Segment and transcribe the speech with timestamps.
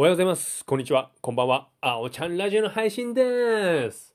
[0.00, 0.64] おはようございます。
[0.64, 1.10] こんにちは。
[1.20, 1.70] こんばんは。
[1.80, 4.14] あおちゃんラジオの配信です。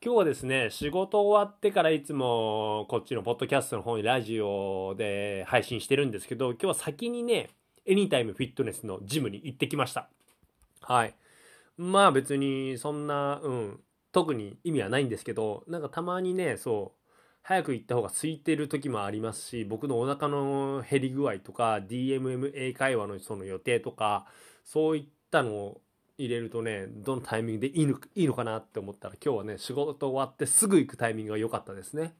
[0.00, 7.48] 今日はですね、仕事終わってからいつもこっちのポッドキャストの方にラジオで配信してるんですけど、今日は先にね、
[7.84, 10.08] エニタイムフィットネスのジムに行ってきました。
[10.82, 11.16] はい。
[11.76, 13.80] まあ別にそんな、うん、
[14.12, 17.10] 特に意味はないんですけど、なんかたまにね、そう、
[17.42, 24.28] 早く行った方が空いてる時もありますし、僕のお腹の減り具合とか、DMM 英会話のその予定とか、
[24.70, 25.80] そういったのを
[26.18, 32.12] 入れるとね、どのタイミングでいいのいいのかなって思ったら、今日はね、仕事終わってすぐ行くタイミングが良かったですね。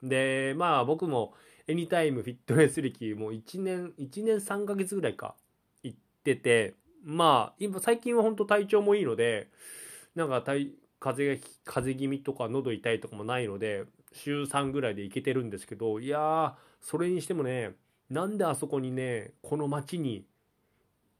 [0.00, 1.34] で、まあ僕も
[1.66, 5.34] エニタイムフィットネス歴もう1年、1年3ヶ月ぐらいか
[5.82, 9.48] 行ってて、まあ今最近は本当体調もいいので、
[10.14, 17.74] なんか体風邪が風邪気味とか喉痛いとかもないので、週3ぐらいで行けてるんですけど、いやー、それにしてもね、
[18.10, 20.24] なんであそこにね、この街に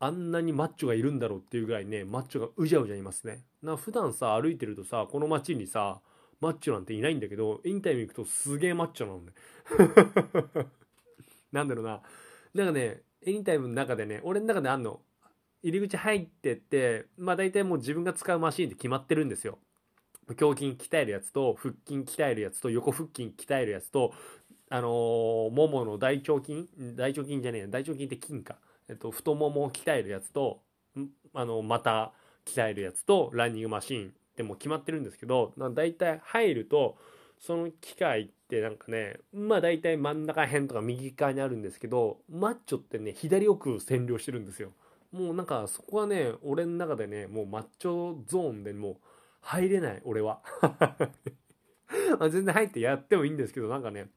[0.02, 3.45] あんなにマッチョがいるんだろうっていうぐらいね、マッチョがうじゃうじゃいますね。
[3.62, 6.00] な普段さ、歩いてるとさ、この街にさ、
[6.41, 9.33] マッチョなんていないんだけど、インタビュー行くとすげえマッチョなのね。
[11.52, 12.02] なんだろうな。
[12.55, 15.02] なんかね、エニタイムの中でね、俺の中であんの。
[15.62, 19.58] 入り口入ってって、まあ大体もう自分が使うマシンって決まってるんですよ。
[20.28, 24.14] 胸筋鍛えるやつと、腹筋鍛えるやつと、横腹筋鍛えるやつと、
[24.70, 26.66] あのー、ももの大腸筋？
[26.97, 28.56] 大腸筋じゃねえや大腸筋って筋か。
[28.91, 30.60] えっと、太ももを鍛えるやつと、
[31.33, 32.12] あの、また
[32.44, 36.98] 鍛えるやつと、ランニングマシーンってもう決まってるんですけど、な大体入ると、
[37.38, 44.72] その機械ってなんかね、まあ大体真ん中辺とか右側にあるんですけど、マッチョってね、左奥占領してるんですよ。
[45.12, 48.97] もうなんかそこはね、俺の中でね、もうマッチョゾーンでもう
[49.41, 50.42] 入れない、俺は。
[52.30, 54.10] 全然入ってやってもいいんですけど、なんかね、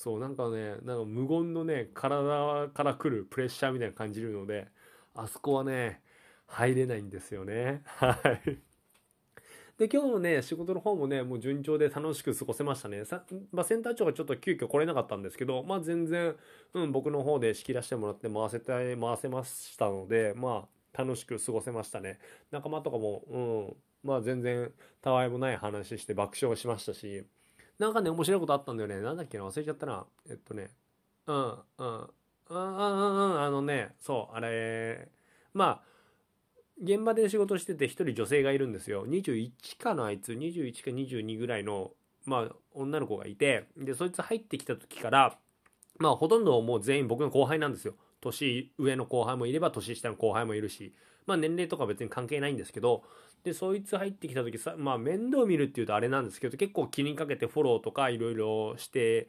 [0.00, 4.68] そう、なんかね、なんか無言のね、体から来るプレッシャーみたいな感じるので、
[5.14, 6.00] あそこはね、
[6.46, 7.82] 入れないんですよね。
[7.84, 8.58] はい。
[9.76, 13.04] で、今日のね、仕事の方もね、もう順調で楽しく過ごせましたね。
[13.04, 16.34] さまあ、センター長がちょっと急遽来れなかったんですけど、まあ全然、
[16.72, 22.20] うん、僕の方で仕切らせてもらって回せて、回せましたので、まあ、楽しく過ごせましたね。
[22.50, 23.38] 仲間とかも、う
[24.08, 24.72] ん、まあ全然、
[25.02, 27.26] たわいもない話して爆笑しましたし、
[27.80, 29.00] なんかね、面白いことあったんだよね。
[29.00, 30.04] なんだっけな、忘れちゃったな。
[30.28, 30.68] えっとね、
[31.26, 32.08] うん、うん、うん、
[32.50, 35.08] うん、うん、あのね、そう、あれ、
[35.54, 35.82] まあ、
[36.82, 39.06] 現場で仕事してて一人女性がいるんですよ。
[39.06, 40.34] 21かな、あいつ。
[40.34, 41.92] 21か22ぐらいの、
[42.26, 45.38] まあ、女の子がいて、で、そいつ入ってきた時から、
[45.98, 47.94] まあ、ほとんどもう全員僕の後輩なんですよ。
[48.20, 50.94] 年上の後輩もいれば、年下の後輩もいるし、
[51.26, 53.02] まあ、年齢とか別に関係ないんですけど、
[53.44, 59.28] で、そいつ入ってきた時さ、まあ、面倒見るっていうとあれなんですけど、結構気にかけてフォローとかいろいろして、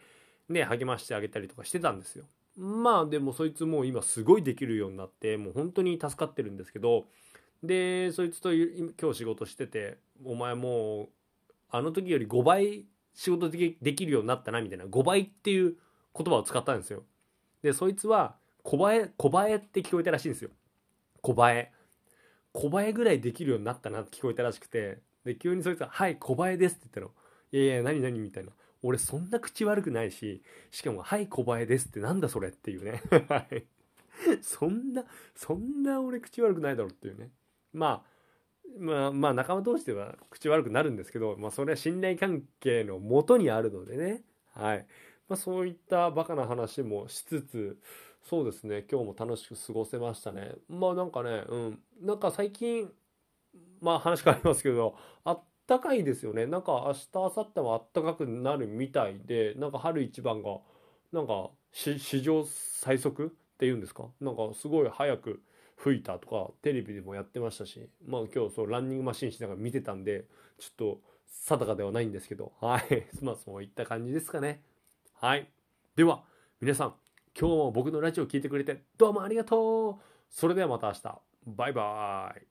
[0.50, 2.25] ね、励ましてあげたりとかしてたんですよ。
[2.57, 7.06] まあ、でもそいつもう今すごいできるようになって、もう本当に助かってるんですけど、
[7.63, 11.09] で、そいつと今日仕事してて、お前もう、
[11.69, 14.85] あの時より5倍仕事できできるようになったな、みたいな。
[14.85, 15.75] 5倍っていう
[16.16, 17.03] 言葉を使ったんですよ。
[17.62, 20.51] で、そいつは、小映え、小映えって聞こえたらしいんですよ。
[21.22, 21.72] 小映え。
[22.53, 27.22] 小映えぐらいできるようになったなって聞こえたらしくて、で、急にそいつが、はい、小映えですって言ったの。
[27.51, 28.51] いやいや、何何みたいな。
[28.83, 30.41] 俺そんな口悪くないし、
[30.72, 33.01] しかも、はい、小映えですってなんだそれっていうね。
[33.29, 33.66] はい。
[34.41, 35.05] そんな、
[35.35, 37.29] そんな俺口悪くないだろうっていうね。
[37.73, 38.11] まあ、
[38.79, 44.23] まあ、まあ仲間同士では口悪くなるんですけど、まあそれは信頼関係の元にあるのでね。
[44.53, 44.88] はい。
[45.31, 47.77] まあそういったバカな話もしつつ、
[48.21, 50.55] そうですね、今日も楽しく過ごせましたね。
[50.67, 51.79] まあなんかね、うん。
[52.01, 52.91] なんか最近、
[53.79, 56.47] まあ話変わりますけど、あったかいですよね。
[56.47, 60.59] なんか明日、明後日もあったかくなるみたいで、なんか春一番が、
[61.13, 64.09] なんか史上最速っていうんですか？
[64.19, 65.41] なんかすごい早く
[65.77, 70.25] 吹いたとかテレビでもやってましたしまあ今日そうランニングマシンしながら見てたんで
[70.59, 74.63] ちょっと定かではないんですけどはい まあそういった感じですかね
[75.21, 75.47] はい。
[75.95, 76.23] では
[76.59, 76.95] 皆さん
[77.39, 79.95] 今日も僕のラジオを聞いてくれてどうもありがとう。
[80.31, 81.21] それではまた明日。
[81.45, 82.50] バイバイ。